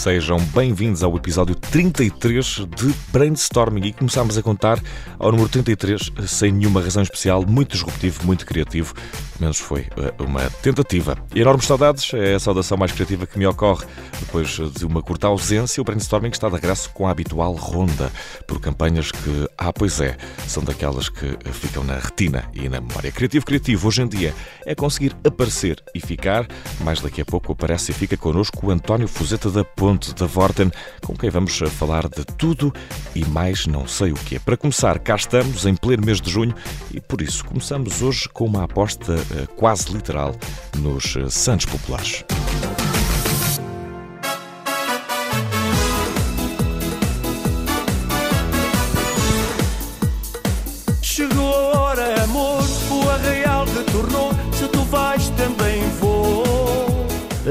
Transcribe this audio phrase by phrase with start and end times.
[0.00, 4.80] Sejam bem-vindos ao episódio 33 de Brainstorming e começámos a contar
[5.18, 8.94] ao número 33 sem nenhuma razão especial, muito disruptivo, muito criativo,
[9.38, 11.18] menos foi eh, uma tentativa.
[11.34, 13.84] Enormes saudades é a saudação mais criativa que me ocorre
[14.20, 15.82] depois de uma curta ausência.
[15.82, 18.10] O Brainstorming está de regresso com a habitual ronda
[18.46, 23.12] por campanhas que, ah, pois é, são daquelas que ficam na retina e na memória.
[23.12, 26.46] Criativo, criativo, hoje em dia é conseguir aparecer e ficar.
[26.82, 30.26] Mais daqui a pouco aparece e fica connosco o António Fuzeta da Ponte Ponte da
[30.26, 30.70] Vorten,
[31.04, 32.72] com quem vamos falar de tudo
[33.12, 34.38] e mais não sei o que.
[34.38, 36.54] Para começar, cá estamos em pleno mês de junho
[36.94, 40.32] e por isso começamos hoje com uma aposta eh, quase literal
[40.78, 42.24] nos eh, Santos Populares.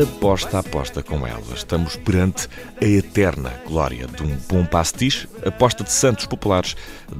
[0.01, 1.41] Aposta aposta com ela.
[1.53, 2.47] Estamos perante
[2.81, 6.75] a eterna glória de um bom pastiche, aposta de santos populares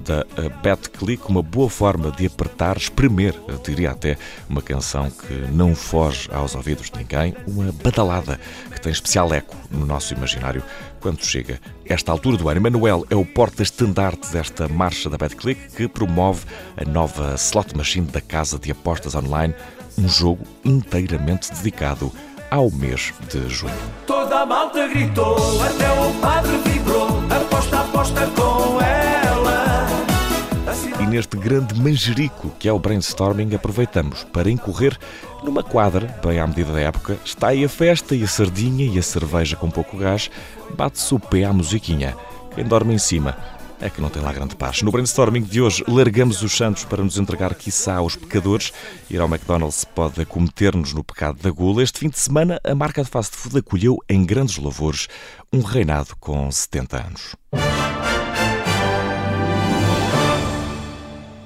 [0.05, 0.25] da
[0.63, 6.30] Bet Click, uma boa forma de apertar, espremer, diria até, uma canção que não foge
[6.31, 8.39] aos ouvidos de ninguém, uma badalada
[8.71, 10.64] que tem especial eco no nosso imaginário
[11.02, 12.61] quando chega esta altura do ano.
[12.61, 16.45] Manuel é o porta-estandarte desta marcha da BetClick que promove
[16.77, 19.53] a nova slot machine da casa de apostas online,
[19.97, 22.11] um jogo inteiramente dedicado
[22.50, 23.73] ao mês de junho.
[24.08, 29.88] Toda a malta gritou, até o padre vibrou, aposta, aposta com ela.
[31.00, 34.97] E neste grande manjerico que é o brainstorming, aproveitamos para incorrer
[35.44, 37.17] numa quadra, bem à medida da época.
[37.23, 40.30] Está aí a festa e a sardinha e a cerveja com pouco gás,
[40.75, 42.16] bate-se o pé à musiquinha.
[42.55, 44.81] Quem dorme em cima é que não tem lá grande paz.
[44.81, 48.73] No brainstorming de hoje, largamos os santos para nos entregar, quiçá, aos pecadores.
[49.09, 51.81] Ir ao McDonald's pode cometer-nos no pecado da gula.
[51.81, 55.08] Este fim de semana, a marca de fast food acolheu em grandes louvores
[55.52, 57.36] um reinado com 70 anos.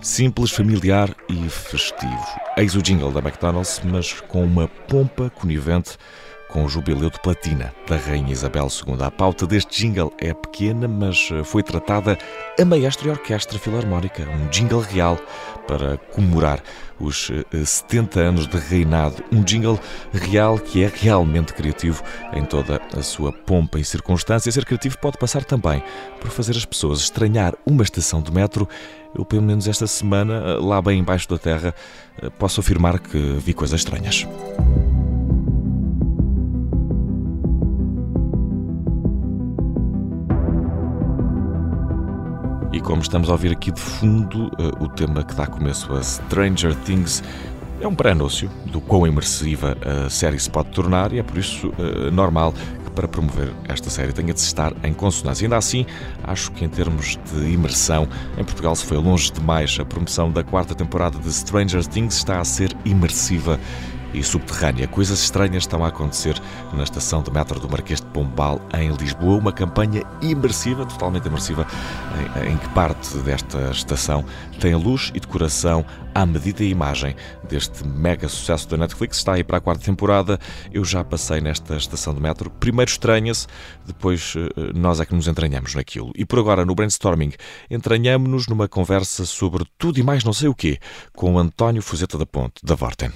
[0.02, 2.26] Simples, familiar e festivo.
[2.58, 5.98] Eis o jingle da McDonald's, mas com uma pompa conivente
[6.54, 9.04] com o jubileu de platina da Rainha Isabel II.
[9.04, 12.16] A pauta deste jingle é pequena, mas eh, foi tratada
[12.60, 15.18] a Maestro e Orquestra Filarmónica, um jingle real
[15.68, 16.62] para comemorar
[17.00, 17.32] os
[17.66, 19.24] 70 eh, anos de reinado.
[19.32, 19.80] Um jingle
[20.14, 24.52] real que é realmente criativo em toda a sua pompa e circunstância.
[24.52, 25.84] Ser criativo pode passar também
[26.22, 28.70] por fazer as pessoas estranhar uma estação de metro.
[29.18, 31.74] Eu, pelo menos esta semana, eh, lá bem embaixo da terra,
[32.38, 34.28] posso afirmar que vi coisas estranhas.
[42.84, 46.76] Como estamos a ouvir aqui de fundo, uh, o tema que dá começo a Stranger
[46.84, 47.24] Things
[47.80, 51.70] é um pré-anúncio do quão imersiva a série se pode tornar e é por isso
[51.70, 52.54] uh, normal
[52.86, 55.46] que para promover esta série tenha de estar em consonância.
[55.46, 55.86] Ainda assim,
[56.24, 58.08] acho que em termos de imersão,
[58.38, 59.78] em Portugal se foi longe demais.
[59.80, 63.60] A promoção da quarta temporada de Stranger Things está a ser imersiva
[64.14, 64.88] e subterrânea.
[64.88, 66.40] Coisas estranhas estão a acontecer
[66.74, 69.38] na estação de metro do Marquês de Pombal, em Lisboa.
[69.38, 71.66] Uma campanha imersiva, totalmente imersiva,
[72.36, 74.26] em, em que parte desta estação
[74.60, 77.16] tem luz e decoração à medida e imagem
[77.50, 79.18] deste mega sucesso da Netflix.
[79.18, 80.40] Está aí para a quarta temporada.
[80.72, 82.50] Eu já passei nesta estação de metro.
[82.50, 83.48] Primeiro estranha-se,
[83.86, 86.12] depois eh, nós é que nos entranhamos naquilo.
[86.16, 87.34] E por agora, no brainstorming,
[87.70, 90.80] entranhamos-nos numa conversa sobre tudo e mais não sei o quê,
[91.16, 93.12] com António Fuzeta da Ponte, da Vorten.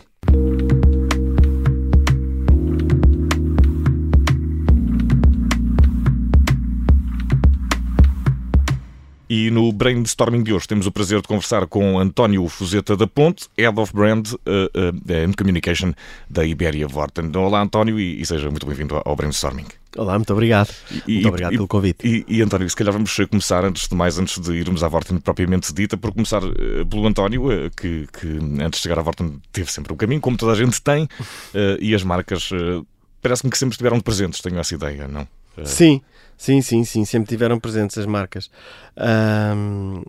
[9.37, 13.47] E no brainstorming de hoje temos o prazer de conversar com António Fuzeta da Ponte,
[13.55, 15.93] Head of Brand uh, uh, and Communication
[16.27, 17.31] da Iberia Vorten.
[17.35, 19.67] Olá, António, e, e seja muito bem-vindo ao brainstorming.
[19.95, 20.73] Olá, muito obrigado.
[21.07, 22.07] E, muito obrigado e, pelo convite.
[22.07, 25.19] E, e, António, se calhar vamos começar, antes de mais, antes de irmos à Vorten
[25.19, 28.27] propriamente dita, por começar uh, pelo António, uh, que, que,
[28.59, 31.77] antes de chegar à Vorten teve sempre um caminho, como toda a gente tem, uh,
[31.79, 32.49] e as marcas
[33.21, 35.27] parece-me que sempre estiveram presentes, tenho essa ideia, não?
[35.65, 36.01] Sim,
[36.37, 38.49] sim, sim, sim, sempre tiveram presentes as marcas.
[38.97, 40.03] Um,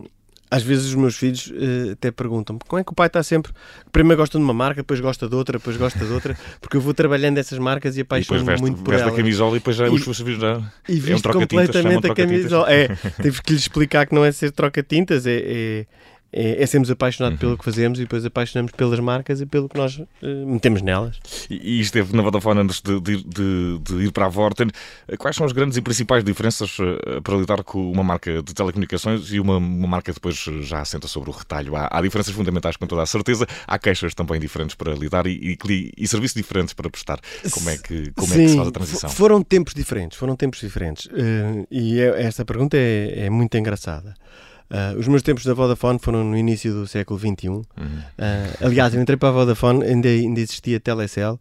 [0.51, 3.51] às vezes os meus filhos uh, até perguntam como é que o pai está sempre.
[3.91, 6.81] Primeiro gosta de uma marca, depois gosta de outra, depois gosta de outra, porque eu
[6.81, 9.13] vou trabalhando essas marcas e apaixono-me muito por elas.
[9.13, 10.61] a camisola e depois já e, os filhos já.
[10.87, 12.71] E visto é um completamente a camisola.
[12.71, 12.87] É,
[13.21, 15.85] tive que lhes explicar que não é ser troca-tintas, é, é
[16.31, 17.39] é, é sermos apaixonados Uhum.
[17.39, 21.19] pelo que fazemos e depois apaixonamos pelas marcas e pelo que nós eh, metemos nelas.
[21.49, 24.67] E, e esteve na Vodafone antes de, de- de- de ir para a Vorten.
[25.17, 26.75] Quais são as grandes e principais diferenças
[27.23, 31.29] para lidar com uma marca de telecomunicações e uma, uma marca depois já assenta sobre
[31.29, 31.75] o retalho?
[31.75, 33.47] Há, há diferenças fundamentais, com toda a certeza.
[33.67, 37.19] Há queixas também diferentes para lidar e, e e serviços diferentes para prestar.
[37.51, 39.09] Como é que, como é que se Sim, faz a transição?
[39.09, 41.07] fo- Foram tempos diferentes, foram tempos diferentes.
[41.13, 44.13] Eh, e é- esta pergunta é, é muito engraçada.
[44.69, 47.47] Eh, os meus tempos da Vodafone foram no início do século XXI.
[47.47, 47.65] Uhum.
[48.17, 51.39] Eh, aliás, eu entrei para a Vodafone, ainda, ainda existia Telecel,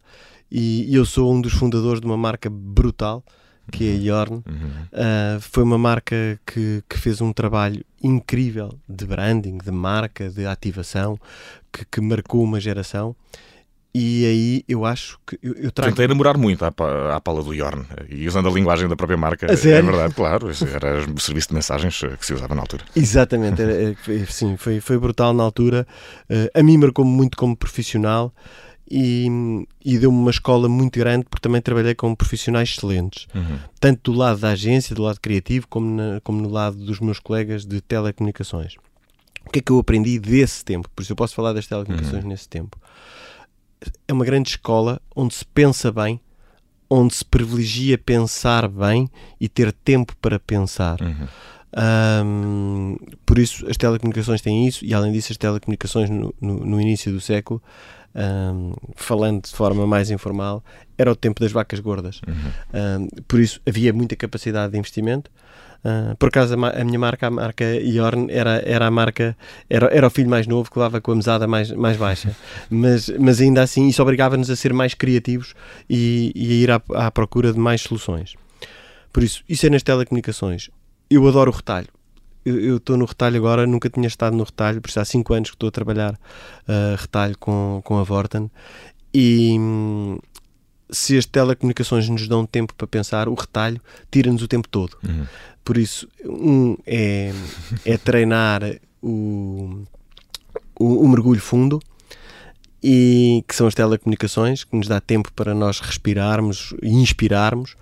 [0.51, 3.23] e, e eu sou um dos fundadores de uma marca brutal,
[3.71, 4.37] que é a Yorn.
[4.37, 4.43] Uhum.
[4.47, 10.47] Uh, foi uma marca que, que fez um trabalho incrível de branding, de marca, de
[10.47, 11.19] ativação,
[11.71, 13.15] que, que marcou uma geração.
[13.95, 15.91] E aí eu acho que eu, eu trago.
[15.93, 16.69] Tentei namorar muito à,
[17.17, 19.51] à pala do Yorn e usando a linguagem da própria marca.
[19.53, 19.89] A sério?
[19.89, 20.49] É verdade, claro.
[20.73, 22.85] Era o serviço de mensagens eh, que se usava na altura.
[22.95, 25.87] Exatamente, era- foi- sim, foi, foi brutal na altura.
[26.31, 28.33] Uh, a mim marcou-me muito como profissional
[28.91, 29.27] e,
[29.85, 33.27] e deu-me uma escola muito grande porque também trabalhei com profissionais excelentes.
[33.35, 33.59] Uhum.
[33.81, 37.19] tanto do lado da agência, do lado criativo, como, na- como no lado dos meus
[37.19, 38.75] colegas de telecomunicações.
[39.47, 40.91] O que é que eu aprendi desse tempo?
[40.95, 42.77] Por isso eu posso falar das telecomunicações nesse tempo.
[44.07, 46.21] É uma grande escola onde se pensa bem,
[46.91, 49.09] onde se privilegia pensar bem
[49.41, 51.01] e ter tempo para pensar.
[51.01, 51.29] Uhum.
[51.77, 52.97] Ahm,
[53.27, 57.13] por isso as telecomunicações têm isso e além disso as telecomunicações no, no- no início
[57.13, 57.63] do século
[58.15, 60.65] ahm, falando de forma mais informal
[60.97, 62.51] era o tempo das vacas gordas Uhum.
[62.73, 65.31] Ahm, por isso havia muita capacidade de investimento
[65.85, 69.37] Ah, por acaso a, minha marca, a marca Yorn era, era a marca
[69.71, 72.35] era, era o filho mais novo que levava com a mesada mais, mais baixa
[72.69, 75.55] mas, mas ainda assim isso obrigava-nos a ser mais criativos
[75.89, 78.35] e, e a ir à, à procura de mais soluções
[79.13, 80.69] por isso, isso é nas telecomunicações
[81.11, 81.89] eu adoro o retalho.
[82.45, 85.51] Eu estou no retalho agora, nunca tinha estado no retalho, por isso há 5 anos
[85.51, 86.19] que estou a trabalhar
[86.67, 88.51] ah, retalho com, com a Vorten.
[89.13, 90.19] E hum,
[90.91, 93.81] se as telecomunicações nos dão tempo para pensar, o retalho
[94.11, 94.97] tira-nos o tempo todo.
[95.03, 95.27] Uhum.
[95.65, 97.33] Por isso, um é,
[97.85, 98.63] é treinar
[99.03, 99.83] o,
[100.79, 101.81] o, o mergulho fundo,
[102.83, 107.77] e que são as telecomunicações, que nos dá tempo para nós respirarmos e inspirarmos.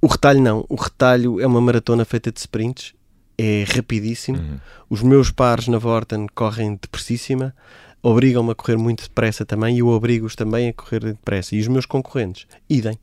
[0.00, 0.64] O retalho não.
[0.68, 2.94] O retalho é uma maratona feita de sprints,
[3.36, 4.38] é rapidíssimo.
[4.38, 4.58] Uhum.
[4.88, 7.54] Os meus pares na Vorten correm depressíssima,
[8.02, 11.54] obrigam-me a correr muito depressa também e eu obrigo-os também a correr depressa.
[11.54, 12.98] E os meus concorrentes, idem.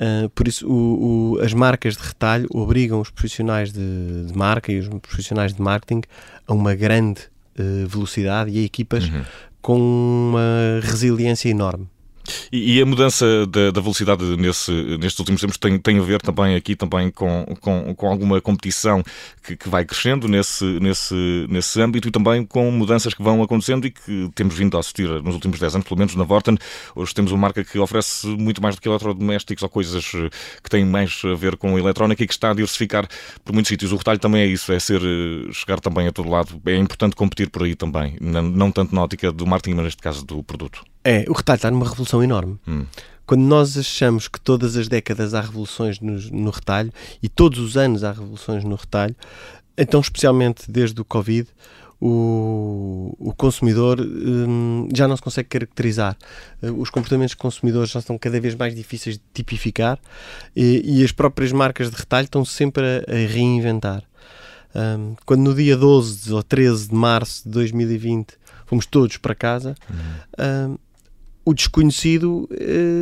[0.00, 4.70] Ah, por isso, o- o- as marcas de retalho obrigam os profissionais de, de marca
[4.70, 6.02] e os profissionais de marketing
[6.46, 7.22] a uma grande
[7.58, 9.24] eh, velocidade e a equipas Uhum.
[9.60, 11.88] com uma resiliência enorme.
[12.52, 16.20] E, e a mudança da, da velocidade nesse, nestes últimos tempos tem, tem a ver
[16.20, 19.02] também aqui também com, com, com alguma competição
[19.42, 23.86] que, que vai crescendo nesse, nesse, nesse âmbito e também com mudanças que vão acontecendo
[23.86, 26.56] e que temos vindo a assistir nos últimos 10 anos, pelo menos na Vorten.
[26.94, 30.30] Hoje temos uma marca que oferece muito mais do que eletrodomésticos ou coisas eh,
[30.62, 33.06] que têm mais a ver com a eletrónica e que está a diversificar
[33.44, 33.92] por muitos sítios.
[33.92, 36.60] O retalho também é isso, é ser, eh, chegar também a todo lado.
[36.66, 40.02] É importante competir por aí também, não, não tanto na ótica do marketing, mas neste
[40.02, 40.82] caso do produto.
[41.08, 42.58] É, o retalho está numa revolução enorme.
[42.68, 42.84] Hum.
[43.24, 47.78] Quando nós achamos que todas as décadas há revoluções no, no retalho e todos os
[47.78, 49.16] anos há revoluções no retalho,
[49.76, 51.48] então, especialmente desde o Covid,
[51.98, 56.14] o, o consumidor hum, já não se consegue caracterizar.
[56.62, 59.98] Eh, Os comportamentos consumidores já estão cada vez mais difíceis de tipificar
[60.54, 64.02] e, e as próprias marcas de retalho estão sempre a, a reinventar.
[64.74, 68.34] Hum, quando no dia 12 ou 13 de março de 2020
[68.66, 69.74] fomos todos para casa,
[70.38, 70.76] hum,
[71.48, 72.46] o desconhecido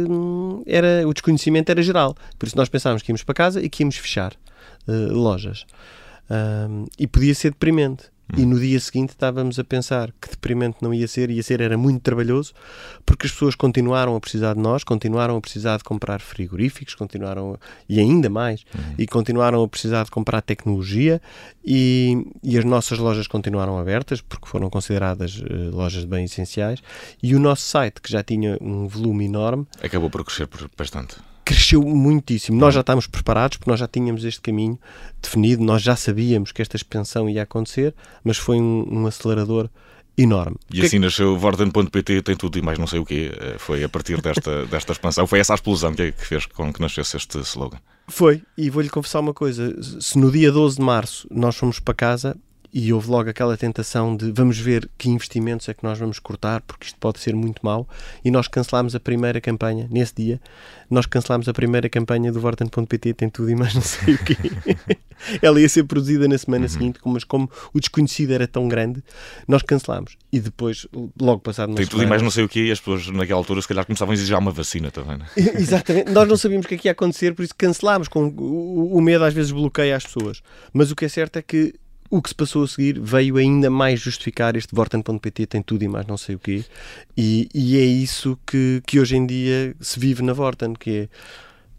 [0.09, 2.15] hum, era o desconhecimento era geral.
[2.39, 4.35] Por isso nós pensávamos que íamos para casa e que íamos fechar
[4.87, 5.67] eh, lojas.
[6.99, 8.05] E podia ser deprimente.
[8.37, 11.77] E no dia seguinte estávamos a pensar que deprimente não ia ser, ia ser, era
[11.79, 12.53] muito trabalhoso,
[13.05, 17.55] porque as pessoas continuaram a precisar de nós, continuaram a precisar de comprar frigoríficos, continuaram,
[17.55, 18.65] a- e ainda mais,
[18.99, 21.23] e continuaram a precisar de comprar tecnologia,
[21.65, 26.81] e, e as nossas lojas continuaram abertas, porque foram consideradas eh, lojas de bens essenciais,
[27.23, 31.17] e o nosso site, que já tinha um volume enorme, Acabou por crescer por bastante.
[31.47, 32.59] Cresceu muitíssimo.
[32.59, 34.77] Nós já estávamos preparados, porque nós já tínhamos este caminho
[35.23, 39.71] definido, nós já sabíamos que esta expansão ia acontecer, mas foi um, um acelerador
[40.19, 40.57] enorme.
[40.73, 43.33] E é assim nasceu Vorden.pt, tem tudo e mais não sei o quê.
[43.39, 46.73] Eh, Foi a partir desta, desta expansão, foi essa a explosão que, que fez com
[46.73, 47.79] que nascesse este slogan.
[48.09, 51.95] Foi, e vou-lhe confessar uma coisa: se no dia 12 de março nós fomos para
[51.95, 52.37] casa
[52.79, 56.61] e houve logo aquela tentação de vamos ver que investimentos é que nós vamos cortar,
[56.61, 57.89] porque isto pode ser muito mau.
[58.23, 60.39] E nós cancelámos a primeira campanha, nesse dia,
[60.91, 64.37] nós cancelámos a primeira campanha do Vorten.pt, tem tudo e mais não sei o quê.
[65.41, 66.69] Ela ia ser produzida na semana uhum.
[66.69, 69.03] seguinte, mas como o desconhecido era tão grande,
[69.49, 70.19] nós cancelámos.
[70.31, 70.87] E depois,
[71.19, 73.63] logo passado Tem tudo e mais não sei o quê, e as pessoas naquela altura
[73.63, 75.17] se calhar começavam a exigir uma vacina também.
[75.17, 75.25] Né?
[75.57, 76.11] Exatamente.
[76.11, 78.07] nós não sabíamos o que é que ia acontecer, por isso cancelámos.
[78.07, 80.43] Com, o medo às vezes bloqueia as pessoas.
[80.75, 81.75] Mas o que é certo é que
[82.11, 85.89] o que se passou a seguir veio ainda mais justificar este Vorten.pt tem tudo e
[85.89, 86.65] mais não sei o quê.
[87.17, 91.09] E, e é isso que, que hoje em dia se vive na Vorten, que é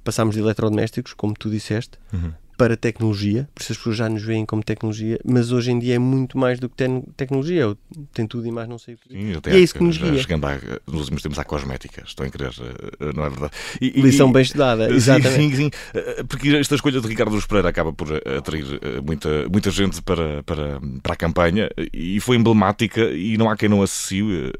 [0.03, 4.23] passámos de eletrodomésticos, como tu disseste, uhum para tecnologia, por isso as pessoas já nos
[4.23, 7.77] veem como tecnologia, mas hoje em dia é muito mais do que te tecnologia,
[8.13, 9.09] tem tudo e mais não sei o que.
[9.09, 10.17] Sim, e é isso que nos guia.
[10.17, 13.53] Chegando a, nos últimos tempos à cosmética, estou a querer, eh, não é verdade?
[13.79, 15.55] E, Lição e, bem estudada, exatamente.
[15.55, 19.47] Sim, sim, eh, porque esta escolha de Ricardo Luz Pereira acaba por atrair eh, muita,
[19.49, 23.83] muita gente para, para, para a campanha e foi emblemática e não há quem não
[23.83, 24.51] associe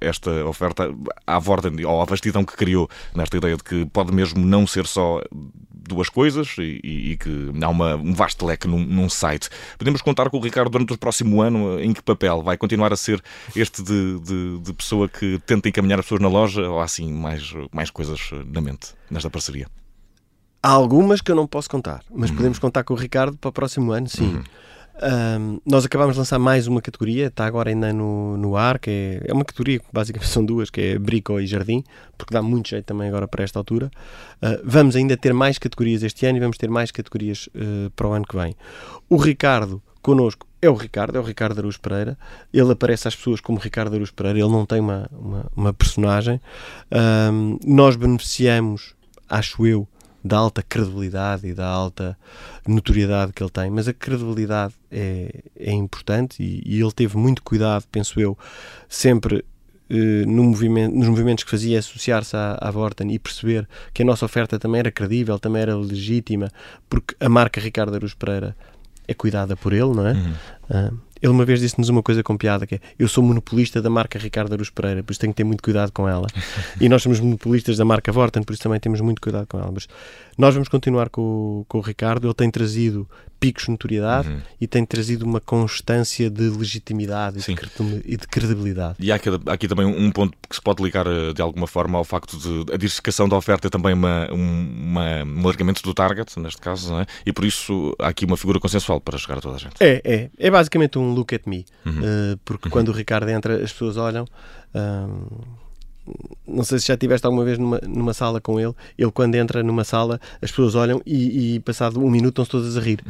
[0.00, 0.92] esta oferta
[1.24, 4.86] à Vorden ou à vastidão que criou nesta ideia de que pode mesmo não ser
[4.86, 5.22] só
[5.88, 6.80] duas coisas e,
[7.12, 9.48] e que há uma, um vasto leque num, num, site.
[9.78, 12.42] Podemos contar com o Ricardo durante o próximo ano em que papel?
[12.42, 13.22] Vai continuar a ser
[13.54, 17.12] este de, de, de pessoa que tenta encaminhar as pessoas na loja ou há assim
[17.12, 19.66] mais, mais coisas na mente nesta parceria?
[20.62, 22.36] Há algumas que eu não posso contar, mas uhum.
[22.36, 24.36] podemos contar com o Ricardo para o próximo ano, sim.
[24.36, 24.42] Uhum.
[25.02, 28.90] Um, nós acabámos de lançar mais uma categoria, está agora ainda no, no ar, que
[28.90, 31.82] é, é uma categoria que basicamente são duas, que é Brico e Jardim,
[32.16, 33.90] porque dá muito jeito também agora para esta altura.
[34.36, 38.06] Uh, vamos ainda ter mais categorias este ano e vamos ter mais categorias uh, para
[38.06, 38.54] o ano que vem.
[39.08, 42.16] O Ricardo, connosco, é o Ricardo, é o Ricardo Aruz Pereira.
[42.52, 46.40] Ele aparece às pessoas como Ricardo Aruz Pereira, ele não tem uma, uma, uma personagem.
[47.32, 48.94] Um, nós beneficiamos,
[49.28, 49.88] acho eu,
[50.24, 52.16] da alta credibilidade e da alta
[52.66, 57.42] notoriedade que ele tem, mas a credibilidade é, é importante e, e ele teve muito
[57.42, 58.36] cuidado, penso eu,
[58.88, 59.44] sempre
[59.90, 64.04] eh, no movimento, nos movimentos que fazia associar-se à, à Vorten e perceber que a
[64.04, 66.50] nossa oferta também era credível, também era legítima,
[66.88, 68.56] porque a marca Ricardo Aruz Pereira
[69.06, 70.12] é cuidada por ele, não é?
[70.12, 70.32] Uhum.
[70.70, 73.88] Uh, ele uma vez disse-nos uma coisa com piada, que é eu sou monopolista da
[73.88, 76.26] marca Ricardo Aruz Pereira, por isso tenho que ter muito cuidado com ela.
[76.78, 79.72] e nós somos monopolistas da marca Vorten, por isso também temos muito cuidado com ela.
[79.72, 79.88] Mas
[80.36, 83.08] nós vamos continuar com, com o Ricardo, ele tem trazido
[83.44, 84.40] picos de notoriedade uhum.
[84.58, 87.44] e tem trazido uma constância de legitimidade
[88.06, 88.96] e de credibilidade.
[88.98, 91.66] E há aqui, há aqui, também um ponto que se pode ligar eh, de alguma
[91.66, 95.92] forma ao facto de a diversificação da oferta é também uma, uma, um alargamento do
[95.92, 97.06] target, neste caso, não é?
[97.26, 99.74] e por isso há aqui uma figura consensual para chegar a toda a gente.
[99.78, 100.30] É, é.
[100.38, 101.92] É basicamente um look at me, uhum.
[101.92, 102.72] uh, porque uhum.
[102.72, 104.24] quando o Ricardo entra, as pessoas olham.
[106.46, 108.74] Não sei se já estiveste alguma vez numa, numa sala com ele.
[108.98, 112.76] Ele, quando entra numa sala, as pessoas olham e, e passado um minuto estão todas
[112.76, 113.00] a rir.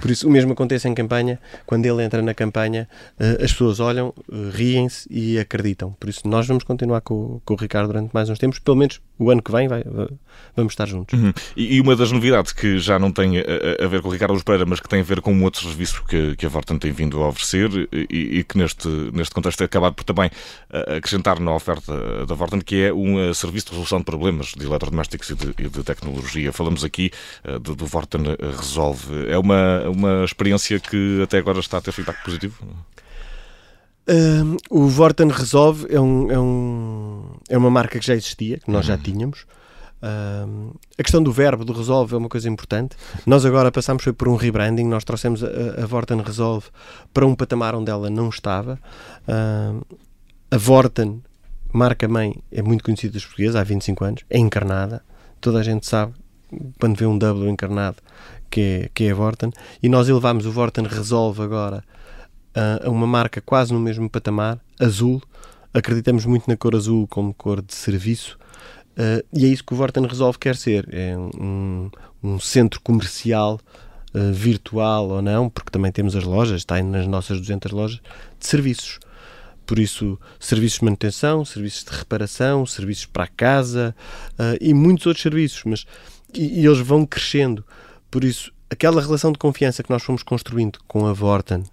[0.00, 1.38] Por isso, o mesmo acontece em campanha.
[1.66, 5.92] Quando ele entra na campanha, uh, as pessoas olham, uh, riem-se e acreditam.
[5.98, 9.00] Por isso, nós vamos continuar com, com o Ricardo durante mais uns tempos, pelo menos
[9.18, 9.84] o ano que vem vai,
[10.56, 11.18] vamos estar juntos.
[11.18, 11.32] Uhum.
[11.56, 14.66] E, uma das novidades que já não tem a, a, ver com o Ricardo Pereira,
[14.66, 17.28] mas que tem a ver com outro serviço que, que a Vorten tem vindo a
[17.28, 20.30] oferecer e, e que neste, neste contexto é acabado por também
[20.70, 24.48] eh, acrescentar na oferta da Vorten, que é um uh, serviço de resolução de problemas
[24.48, 26.52] de eletrodomésticos e de, e de tecnologia.
[26.52, 27.10] Falamos aqui
[27.44, 28.22] uh, do, do Vorten
[28.56, 29.28] Resolve.
[29.28, 32.56] É uma, uma experiência que até agora está a ter feedback positivo?
[34.06, 38.70] Uh, o Vorten Resolve é, um, é, um, é uma marca que já existia, que
[38.70, 38.96] nós uhum.
[38.96, 39.46] já tínhamos.
[40.02, 42.96] Uh, a questão do verbo, do Resolve, é uma coisa importante.
[43.24, 45.48] Nós agora passamos por um rebranding, nós trouxemos a,
[45.82, 46.66] a Vorten Resolve
[47.14, 48.78] para um patamar onde ela não estava.
[49.26, 49.82] Uh,
[50.50, 51.22] a Vorten,
[51.72, 55.02] marca-mãe, é muito conhecida dos portugueses há 25 anos, é encarnada.
[55.40, 56.12] Toda a gente sabe,
[56.78, 57.96] quando vê um W encarnado,
[58.50, 59.50] que é, que é a Vorten.
[59.82, 61.82] E nós elevamos o Vorten Resolve agora
[62.54, 65.22] a uma marca quase no mesmo patamar, azul.
[65.72, 68.38] Acreditamos muito na cor azul como cor de serviço.
[68.94, 70.88] Uh, e é isso que o Vorten Resolve quer ser.
[70.92, 71.90] É um,
[72.22, 73.60] um centro comercial
[74.14, 78.00] uh, virtual ou não, porque também temos as lojas, está nas nossas 200 lojas,
[78.38, 79.00] de serviços.
[79.66, 83.94] Por isso, serviços de manutenção, serviços de reparação, serviços para a casa
[84.32, 85.62] uh, e muitos outros serviços.
[85.64, 85.86] Mas,
[86.32, 87.64] e, e, eles vão crescendo.
[88.10, 91.64] Por isso, aquela relação de confiança que nós fomos construindo com a Vorten,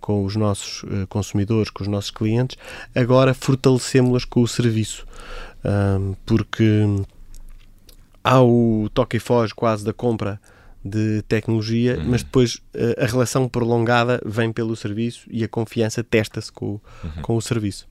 [0.00, 2.56] com os nossos uh, consumidores, com os nossos clientes,
[2.94, 5.06] agora fortalecemos-las com o serviço.
[6.24, 6.84] Porque
[8.22, 10.40] há o toque e foge quase da compra
[10.84, 12.04] de tecnologia, uhum.
[12.08, 17.22] mas depois uh, a relação prolongada vem pelo serviço e a confiança testa-se com, uhum.
[17.22, 17.86] com o serviço.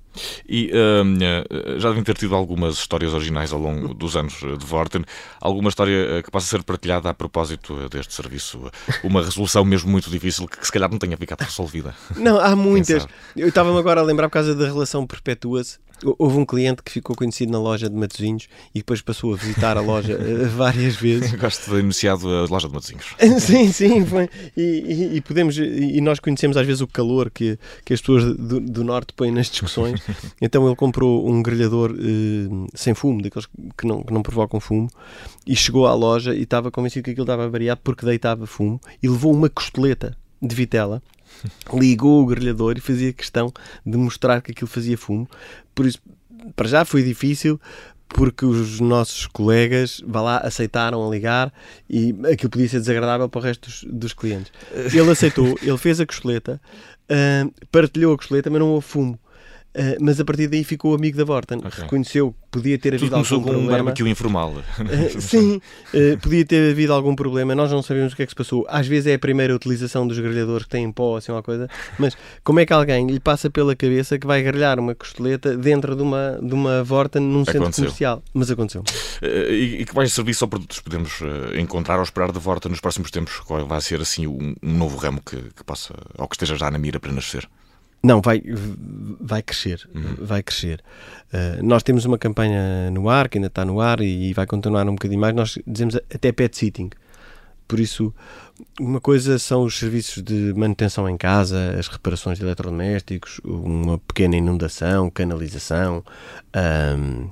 [0.47, 4.65] E hum, eh, já devem ter tido algumas histórias originais ao longo dos anos de
[4.65, 5.03] Vorten.
[5.39, 8.71] Alguma história que possa ser partilhada a propósito deste serviço?
[9.03, 11.95] Uma resolução mesmo muito difícil que, se calhar não tenha ficado resolvida.
[12.15, 13.07] Não, há muitas.
[13.35, 15.79] Eu estava-me agora a lembrar por causa da relação perpetua-se
[16.17, 19.77] Houve um cliente que ficou conhecido na loja de Matosinhos e depois passou a visitar
[19.77, 21.31] a loja eh, várias vezes.
[21.33, 23.15] Gosto de ter iniciado a loja de Matosinhos.
[23.41, 24.29] sim, sim, foi.
[24.55, 28.23] E, e, e, podemos, e nós conhecemos às vezes o calor que, que as pessoas
[28.37, 30.01] do, do Norte põem nas discussões.
[30.41, 34.89] então ele comprou um grelhador uh, sem fumo, daqueles que não, que não provocam fumo,
[35.45, 39.07] e chegou à loja e estava convencido que aquilo estava variado porque deitava fumo e
[39.07, 41.01] levou uma costeleta de vitela
[41.73, 43.51] ligou o grelhador e fazia questão
[43.85, 45.27] de mostrar que aquilo fazia fumo.
[45.73, 45.99] Por isso,
[46.55, 47.59] para já foi difícil,
[48.09, 51.53] porque os nossos colegas, vá lá, aceitaram a ligar
[51.89, 54.51] e aquilo podia ser desagradável para o resto dos, dos clientes.
[54.71, 56.61] Ele aceitou, ele fez a costeleta,
[57.09, 59.19] uh, partilhou a costeleta, mas não houve fumo.
[59.75, 61.59] Uh, mas a partir daí ficou amigo da Vorten.
[61.59, 61.83] Okay.
[61.83, 63.93] Reconheceu que podia ter havido algum problema.
[63.95, 64.53] com um informal.
[64.53, 65.61] Uh, sim,
[65.93, 67.53] uh, podia ter havido algum problema.
[67.53, 68.65] Nós não sabemos o que é que se passou.
[68.67, 71.69] Às vezes é a primeira utilização dos grelhadores que têm pó, assim, uma coisa.
[71.99, 75.95] Mas como é que alguém lhe passa pela cabeça que vai grelhar uma costeleta dentro
[75.95, 78.23] de uma, de uma Vorten num centro comercial?
[78.33, 78.83] Mas aconteceu.
[79.21, 81.19] e, e que mais serviços ou produtos podemos
[81.55, 83.39] encontrar ou esperar da Vorten nos próximos tempos?
[83.41, 86.71] Qual vai ser assim um, um novo ramo que, que possa, ou que esteja já
[86.71, 87.47] na mira para nascer?
[88.03, 88.41] Não, vai,
[89.19, 90.25] vai crescer, uhum.
[90.25, 90.83] vai crescer.
[91.33, 94.45] Uh, nós temos uma campanha no ar, que ainda está no ar e, e vai
[94.45, 95.35] continuar um bocadinho mais.
[95.35, 96.89] Nós dizemos até pet sitting.
[97.67, 98.13] Por isso,
[98.79, 104.37] uma coisa são os serviços de manutenção em casa, as reparações de eletrodomésticos, uma pequena
[104.37, 106.01] inundação, canalização,
[106.55, 107.29] um,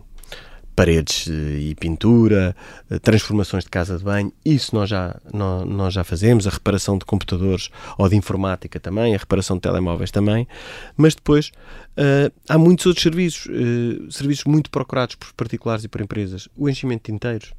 [0.76, 2.56] paredes eh, e pintura,
[2.90, 6.98] eh, transformações de casa de banho, isso nós já, nós, nós, já fazemos, a reparação
[6.98, 10.48] de computadores ou de informática também, a reparação de telemóveis também,
[10.98, 11.48] mas depois
[11.98, 16.68] uh, há muitos outros serviços, uh, serviços muito procurados por particulares e por empresas, o
[16.68, 17.54] enchimento de inteiros,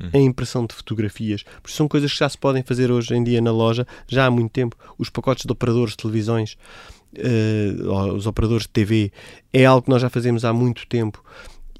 [0.00, 0.10] hum.
[0.12, 3.40] a impressão de fotografias, porque são coisas que já se podem fazer hoje em dia
[3.40, 6.56] na loja, já há muito tempo, os pacotes de operadores de televisões,
[7.18, 9.12] uh, os operadores de TV,
[9.52, 11.22] é algo que nós já fazemos há muito tempo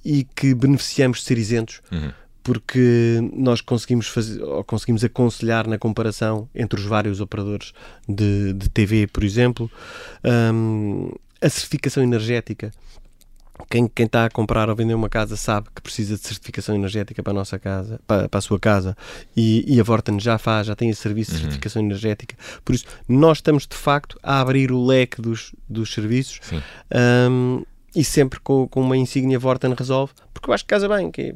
[0.04, 1.80] e que beneficiamos de ser isentos.
[1.90, 2.12] Uhum.
[2.42, 7.72] Porque nós conseguimos, fazer, ou conseguimos aconselhar na comparação entre os vários operadores
[8.08, 9.70] de, de TV, por exemplo,
[10.24, 12.72] um, a certificação energética.
[13.68, 17.22] Quem, quem está a comprar ou vender uma casa sabe que precisa de certificação energética
[17.22, 18.96] para a nossa casa, para, para a sua casa,
[19.36, 21.42] e, e a Vorten já faz, já tem esse serviço de uhum.
[21.42, 22.34] certificação energética.
[22.64, 26.40] Por isso, nós estamos de facto a abrir o leque dos, dos serviços.
[27.30, 31.10] Um, e sempre com, com uma insígnia Vorten resolve, porque eu acho que casa bem,
[31.10, 31.34] que é,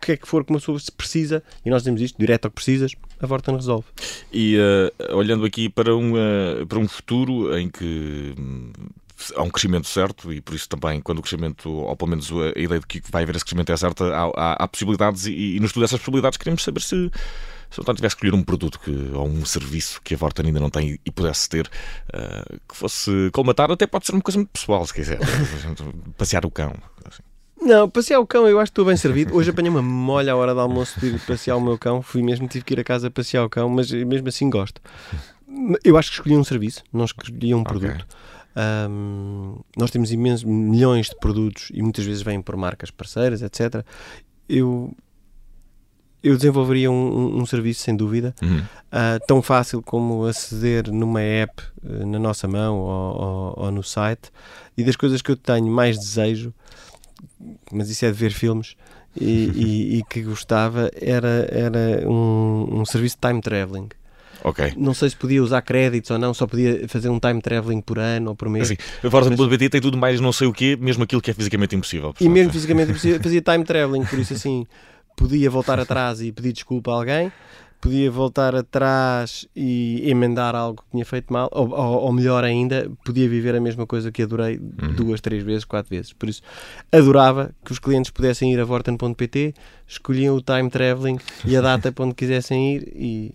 [0.00, 2.50] que é que for que uma pessoa se precisa, e nós temos isto, direto ao
[2.50, 3.86] que precisas, a Vorten resolve.
[4.32, 8.72] E uh, olhando aqui para um, uh, para um futuro em que hum,
[9.34, 12.58] há um crescimento certo e por isso também quando o crescimento, ou pelo menos a
[12.58, 15.60] ideia de que vai haver esse crescimento é certa, há, há, há possibilidades e, e
[15.60, 17.10] no estudo dessas possibilidades queremos saber se
[17.70, 20.60] se eu tivesse que escolher um produto que, ou um serviço que a Vorten ainda
[20.60, 24.50] não tem e pudesse ter, uh, que fosse colmatar, até pode ser uma coisa muito
[24.50, 25.18] pessoal, se quiser.
[26.16, 26.74] passear o cão.
[27.04, 27.22] Assim.
[27.60, 29.34] Não, passear o cão eu acho que estou bem servido.
[29.34, 32.02] Hoje apanhei uma molha à hora do almoço de ir passear o meu cão.
[32.02, 34.80] Fui mesmo, tive que ir a casa passear o cão, mas mesmo assim gosto.
[35.82, 38.06] Eu acho que escolhi um serviço, não escolhi um produto.
[38.06, 38.88] Okay.
[38.90, 43.84] Um, nós temos imensos milhões de produtos e muitas vezes vêm por marcas parceiras, etc.
[44.48, 44.94] Eu
[46.26, 48.58] eu desenvolveria um, um, um, serviço, sem dúvida, uhum.
[48.58, 53.82] uh, tão fácil como aceder numa app uh, na nossa mão ou, ou, ou, no
[53.82, 54.30] site.
[54.76, 56.52] E das coisas que eu tenho mais desejo,
[57.70, 58.74] mas isso é de ver filmes
[59.18, 63.88] e, e, e que gostava, era, era um, um serviço de time traveling.
[64.42, 64.74] Okay.
[64.76, 67.98] Não sei se podia usar créditos ou não, só podia fazer um time traveling por
[67.98, 68.70] ano ou por mês.
[68.70, 69.48] Assim, a Forza mas...
[69.48, 72.14] BT tem tudo mais não sei o quê, mesmo aquilo que é fisicamente impossível.
[72.20, 74.66] E mesmo fisicamente impossível, fazia time traveling, por isso assim
[75.16, 77.32] podia voltar atrás e pedir desculpa a alguém,
[77.80, 82.90] podia voltar atrás e emendar algo que tinha feito mal, ou, ou, ou melhor ainda,
[83.04, 84.92] podia viver a mesma coisa que adorei uhum.
[84.94, 86.12] duas, três vezes, quatro vezes.
[86.12, 86.42] Por isso,
[86.92, 89.54] adorava que os clientes pudessem ir a vorten.pt,
[89.86, 93.32] escolhiam o time traveling e a data para onde quisessem ir e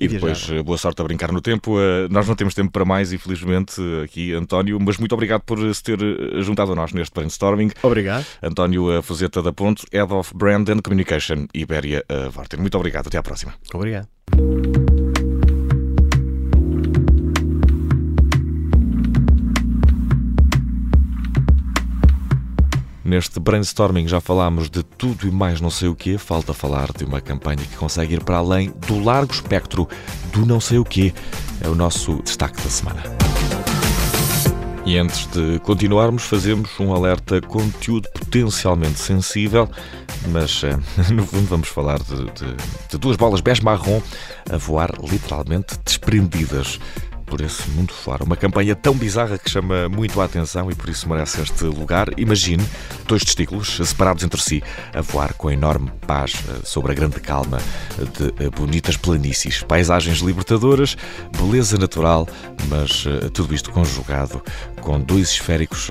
[0.00, 1.80] e, depois, eh, boa sorte a brincar no tempo.
[1.80, 5.82] Eh, nós não temos tempo para mais, infelizmente, aqui, António, mas muito obrigado por se
[5.82, 7.70] ter eh, juntado a nós neste brainstorming.
[7.82, 8.24] Obrigado.
[8.42, 12.60] António Fuzeta da Ponte, Head of Brand and Communication, Ibéria Vorten.
[12.60, 13.54] Muito obrigado, até à próxima.
[13.74, 14.08] Obrigado.
[23.08, 27.06] Neste brainstorming já falámos de tudo e mais não sei o quê, falta falar de
[27.06, 29.88] uma campanha que consegue ir para além do largo espectro
[30.30, 31.14] do não sei o quê.
[31.62, 33.02] É o nosso destaque da semana.
[34.84, 39.70] E antes de continuarmos, fazemos um alerta conteúdo potencialmente sensível,
[40.30, 40.76] mas eh,
[41.10, 42.56] no fundo vamos falar de, de,
[42.90, 44.02] de duas bolas bege marrom
[44.50, 46.78] a voar literalmente desprendidas
[47.28, 48.24] por esse mundo fora.
[48.24, 52.08] Uma campanha tão bizarra que chama muito a atenção e por isso merece este lugar.
[52.16, 52.64] Imagine
[53.06, 54.62] dois testículos separados entre si,
[54.94, 57.58] a voar com enorme paz eh, sobre a grande calma
[57.96, 60.96] de eh, bonitas planícies, paisagens libertadoras,
[61.38, 62.28] beleza natural,
[62.68, 64.42] mas eh, tudo isto conjugado
[64.80, 65.90] com dois esféricos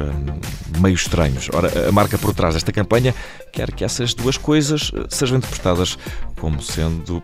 [0.80, 1.50] meio estranhos.
[1.54, 3.14] Ora, a marca por trás desta campanha
[3.52, 5.98] quer que essas duas coisas sejam interpretadas
[6.40, 7.22] como sendo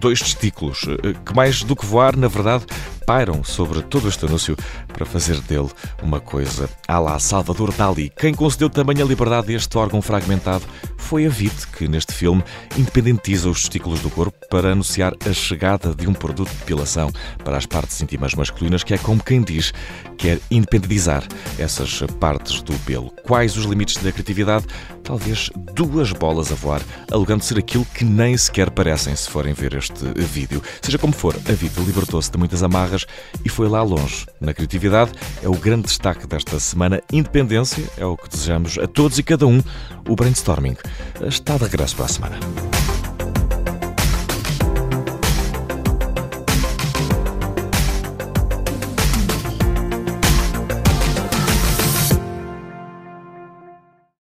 [0.00, 0.80] dois testículos
[1.24, 2.66] que, mais do que voar, na verdade,
[3.06, 4.56] pairam sobre todo este anúncio
[4.88, 5.70] para fazer dele
[6.02, 8.10] uma coisa à la Salvador Dali.
[8.18, 10.64] Quem concedeu também a liberdade a este órgão fragmentado
[10.96, 12.42] foi a VIT, que neste filme
[12.76, 17.12] independentiza os testículos do corpo para anunciar a chegada de um produto de depilação
[17.44, 19.72] para as partes íntimas masculinas, que é como quem diz,
[20.16, 21.22] quer independentizar
[21.58, 23.10] essas partes do pelo.
[23.22, 24.66] Quais os limites da criatividade?
[25.02, 26.80] Talvez duas bolas a voar,
[27.12, 30.62] alegando ser aquilo que nem sequer parecem se forem ver este vídeo.
[30.80, 33.06] Seja como for, a VIT libertou-se de muitas amarras
[33.44, 34.26] e foi lá longe.
[34.40, 37.02] Na criatividade é o grande destaque desta semana.
[37.12, 39.62] Independência é o que desejamos a todos e cada um.
[40.08, 40.76] O brainstorming
[41.26, 42.73] está de regresso para a semana.